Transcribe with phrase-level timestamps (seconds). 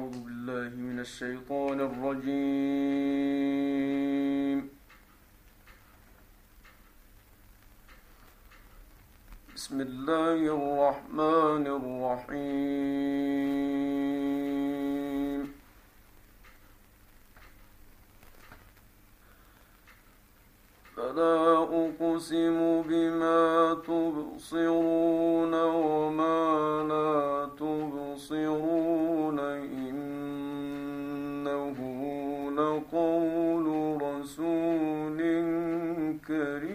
[0.00, 2.28] أعوذ بالله من الشيطان الرجيم.
[9.56, 12.80] بسم الله الرحمن الرحيم.
[20.96, 21.38] فلا
[21.84, 22.58] أقسم
[22.88, 23.40] بما
[23.88, 25.54] تبصرون
[25.84, 26.40] وما
[26.92, 27.20] لا
[27.60, 29.29] تبصرون.
[34.40, 35.20] رسول
[36.28, 36.69] كريم.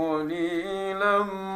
[0.00, 1.49] قليلا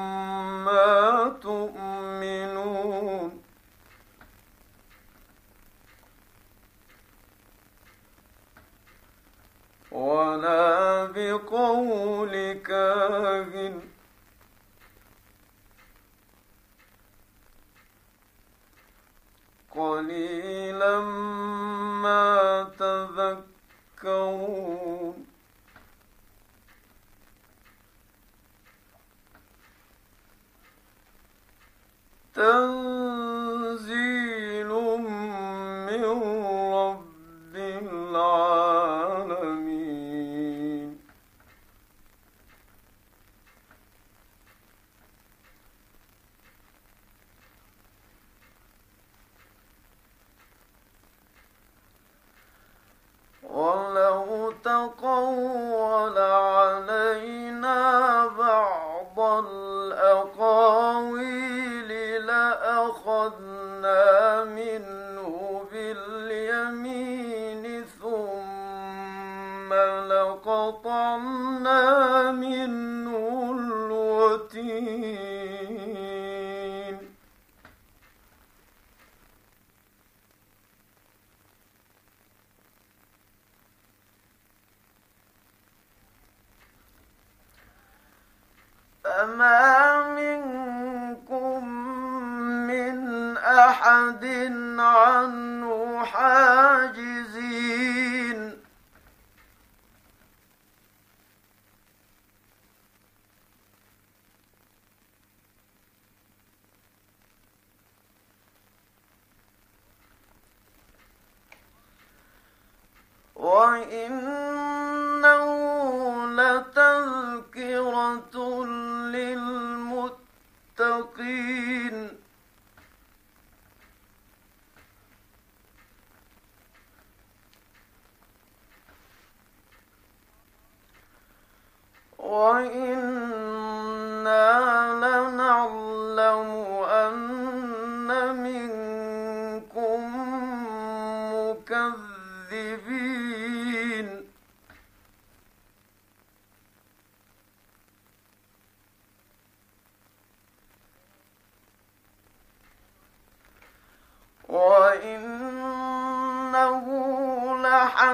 [113.95, 114.44] إن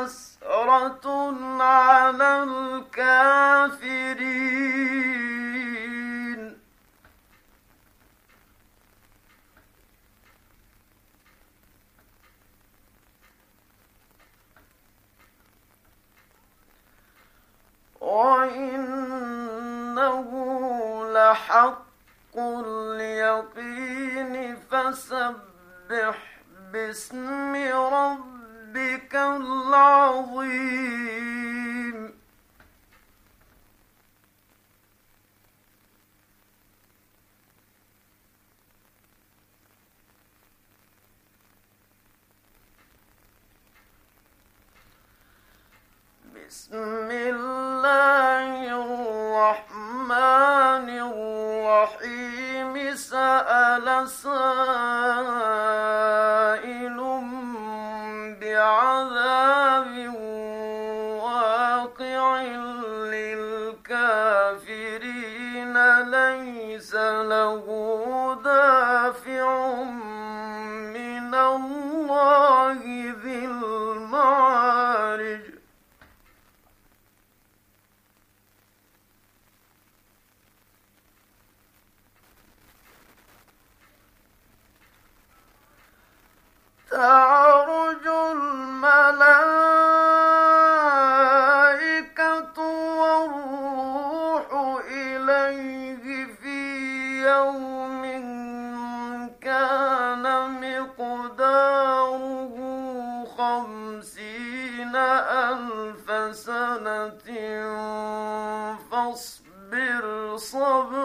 [0.01, 0.30] house.
[46.51, 47.50] بسم الله
[95.31, 96.59] عليه في
[97.27, 98.03] يوم
[99.41, 100.25] كان
[100.61, 102.55] مقداره
[103.39, 104.97] خمسين
[108.91, 111.00] فاصبر صبرا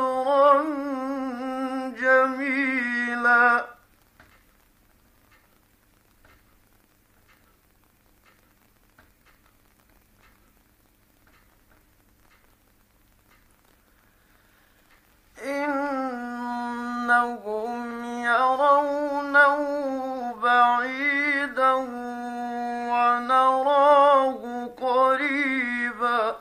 [17.05, 19.57] فإنهم يرونه
[20.33, 21.73] بعيدا
[22.91, 24.41] ونراه
[24.81, 26.35] قريبا.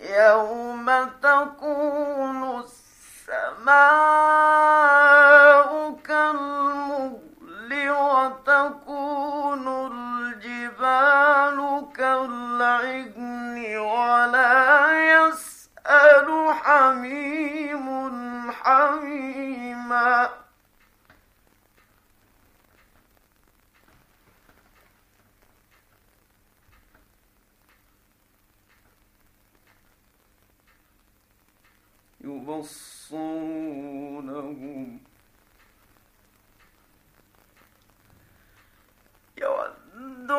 [0.00, 0.86] يوم
[1.22, 4.09] تكون السماء
[32.50, 33.80] يبصرونهم.
[39.38, 40.30] يود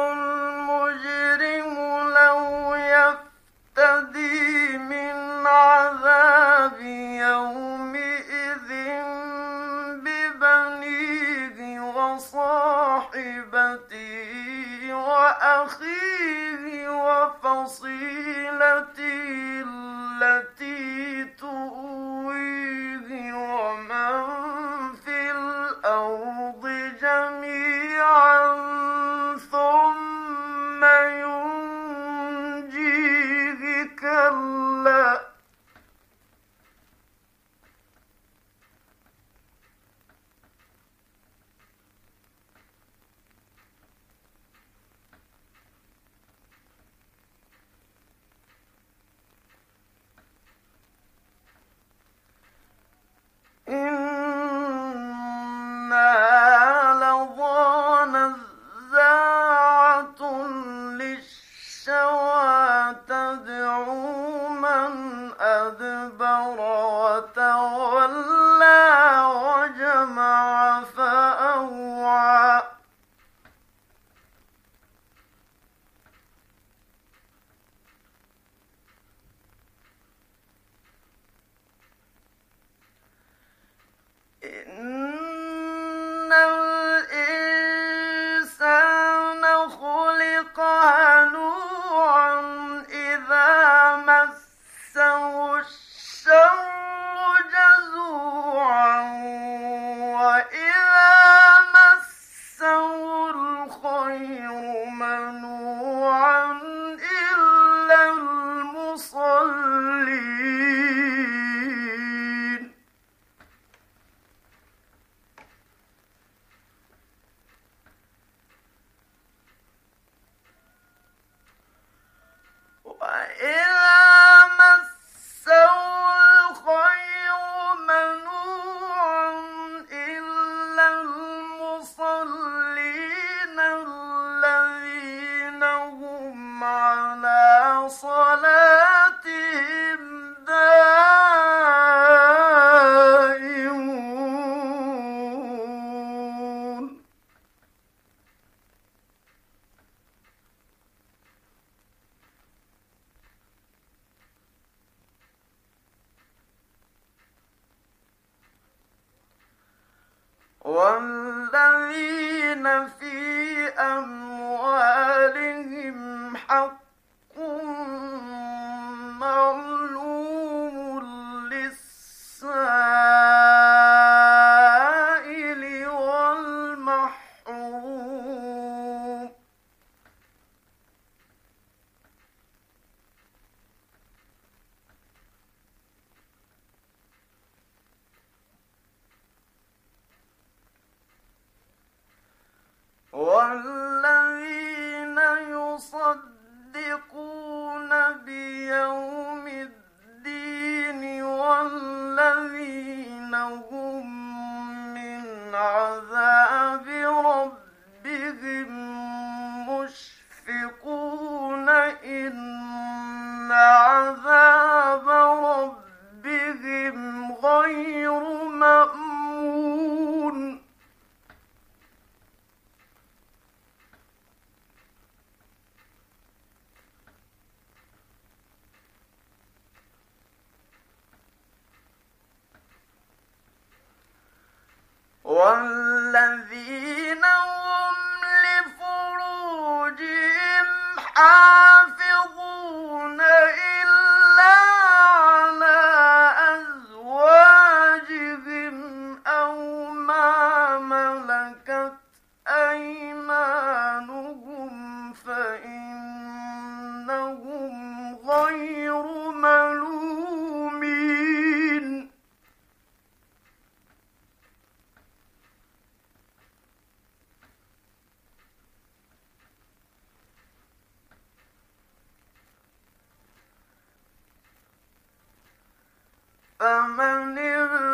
[276.62, 277.91] والذين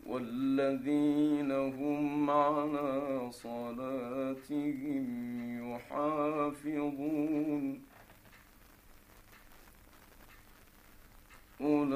[0.07, 5.07] والذين هم على صلاتهم
[5.75, 7.80] يحافظون.
[11.61, 11.90] أولئك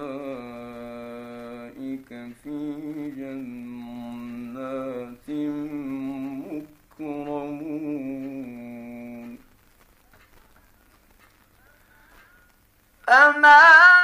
[2.43, 2.59] في
[3.17, 5.29] جنات
[7.05, 8.25] مكرمون
[13.09, 14.04] أما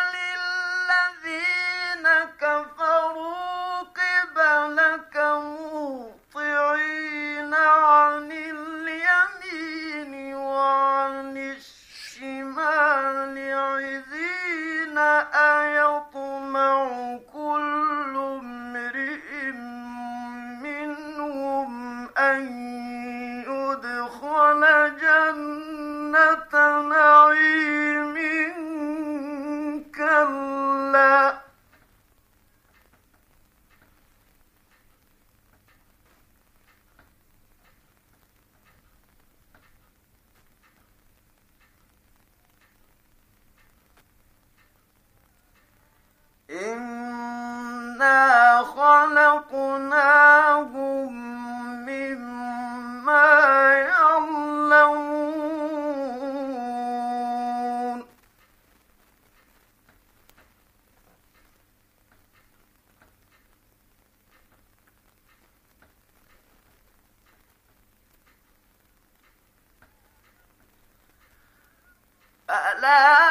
[72.80, 73.29] فذرهم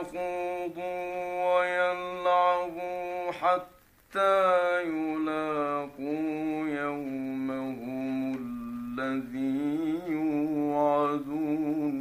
[0.00, 8.34] يخوضوا ويلعبوا حتى يلاقوا يومهم
[8.98, 11.96] الذي يوعدون.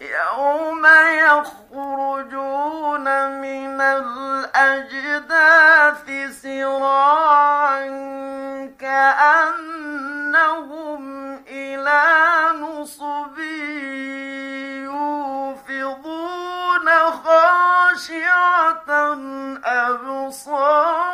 [0.00, 0.86] يوم
[1.26, 3.06] يخرجون
[3.40, 5.26] من الأجداث
[6.42, 7.86] سراعا
[8.80, 10.02] كأنهم
[11.52, 12.02] إلى
[12.60, 13.38] نصب
[14.88, 16.88] يوفضون
[17.24, 18.90] خاشعة
[19.64, 21.12] أبصارهم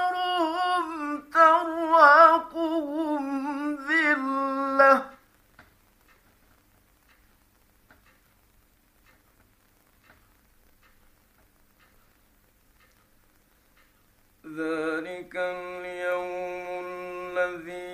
[1.34, 3.24] ترهقهم
[3.74, 4.94] ذلة.
[14.46, 17.87] ذلك اليوم الذي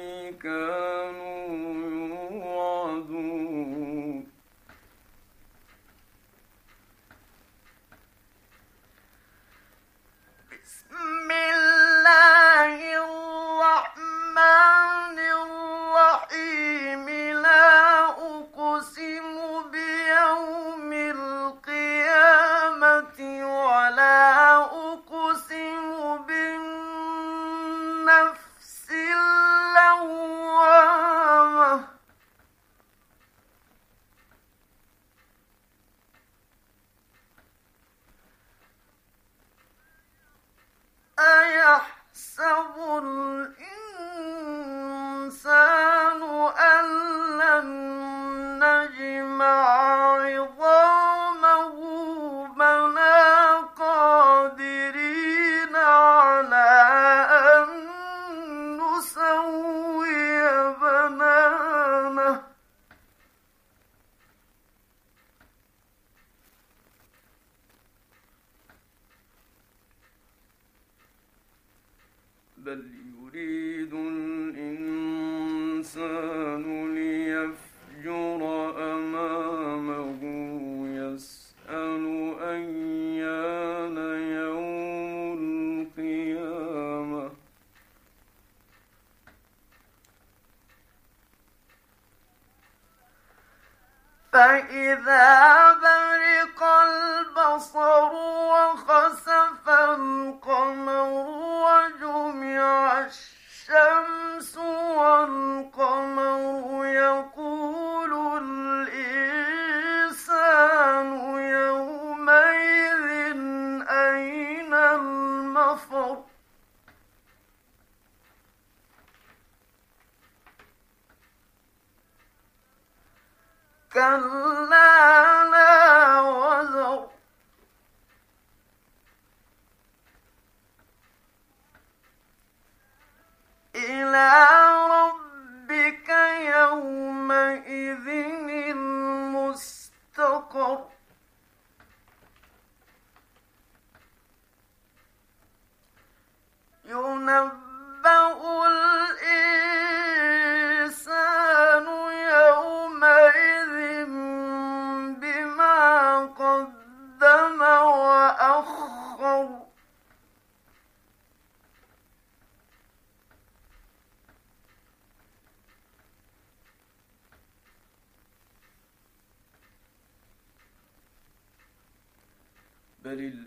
[173.14, 173.43] Madrid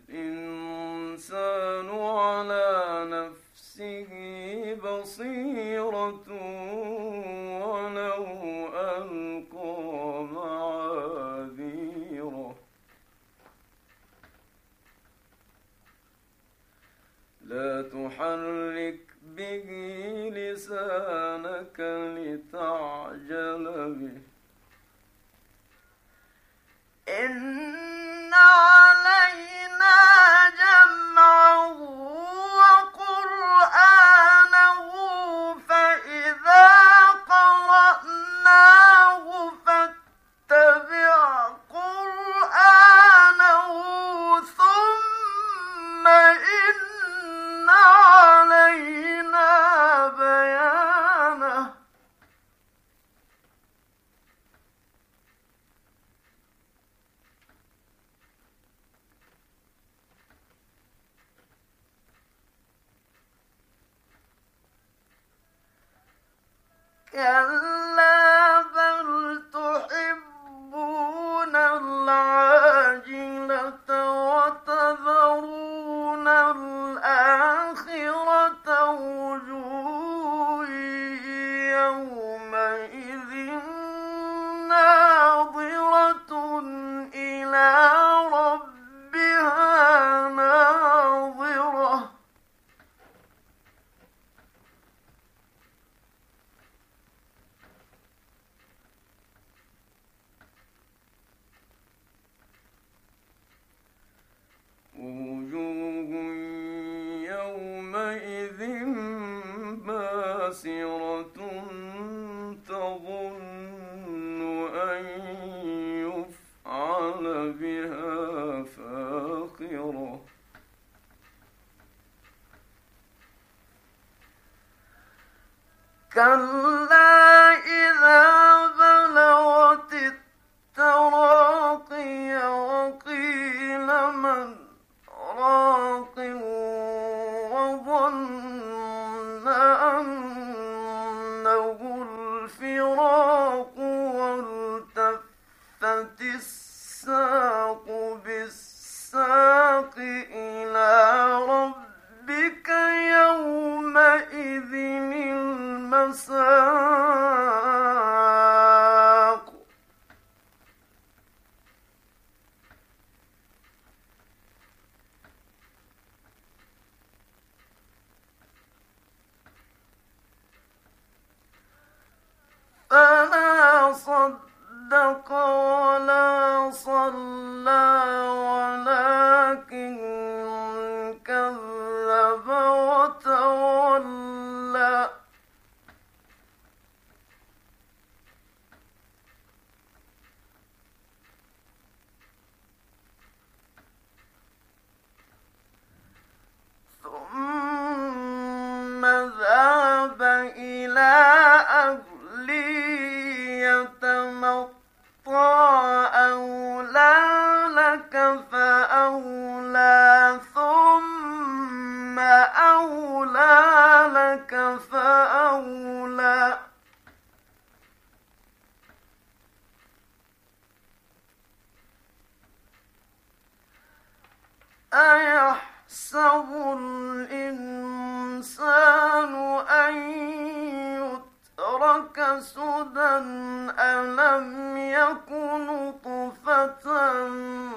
[237.28, 237.77] Um,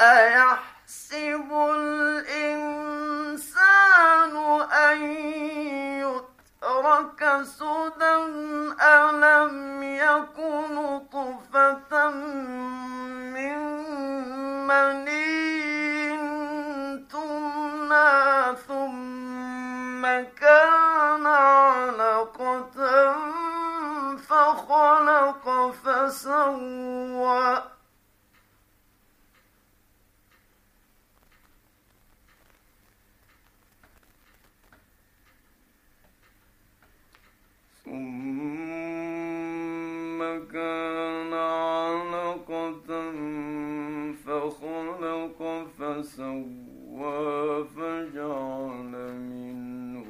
[0.00, 0.37] I
[45.78, 50.08] فسوى فجعل منه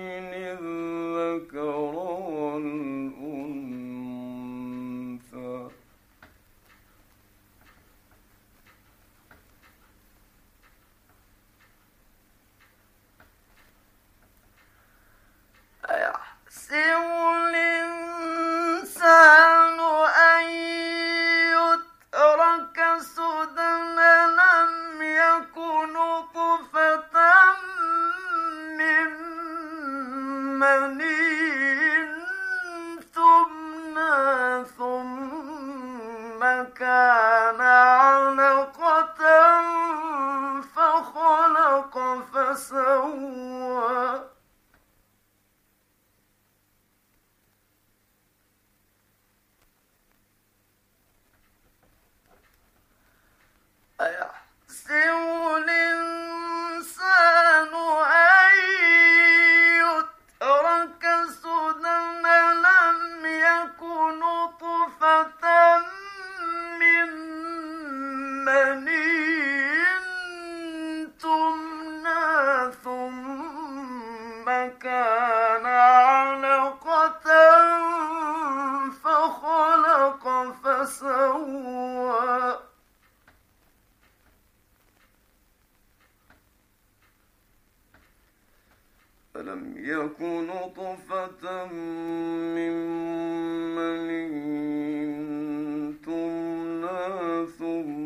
[97.48, 98.05] ثم